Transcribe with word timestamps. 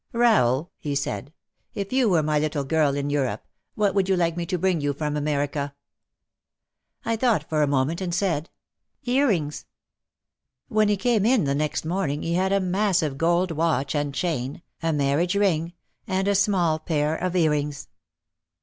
"Rahel," 0.13 0.71
he 0.79 0.95
said, 0.95 1.31
"if 1.75 1.93
you 1.93 2.09
were 2.09 2.23
my 2.23 2.39
little 2.39 2.63
girl 2.63 2.95
in 2.95 3.11
Europe. 3.11 3.41
86 3.43 3.43
OUT 3.43 3.45
OF 3.45 3.45
THE 3.45 3.53
SHADOW 3.53 3.85
what 3.85 3.95
would 3.95 4.09
you 4.09 4.15
like 4.17 4.35
me 4.37 4.45
to 4.47 4.57
bring 4.57 4.81
you 4.81 4.93
from 4.93 5.15
America?" 5.15 5.75
I 7.05 7.15
thought 7.15 7.47
for 7.47 7.61
a 7.61 7.67
moment 7.67 8.01
and 8.01 8.11
said, 8.11 8.49
"Earrings/' 9.05 9.65
When 10.69 10.89
he 10.89 10.97
came 10.97 11.23
in 11.23 11.43
the 11.43 11.53
next 11.53 11.85
morning 11.85 12.23
he 12.23 12.33
had 12.33 12.51
a 12.51 12.59
massive 12.59 13.19
gold 13.19 13.51
watch 13.51 13.93
and 13.93 14.11
chain, 14.11 14.63
a 14.81 14.91
marriage 14.91 15.35
ring, 15.35 15.73
and 16.07 16.27
a 16.27 16.33
small 16.33 16.79
pair 16.79 17.15
of 17.15 17.35
earrings. 17.35 17.87